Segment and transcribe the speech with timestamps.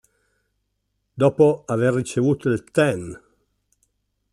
[1.13, 3.23] Dopo aver ricevuto il Ten.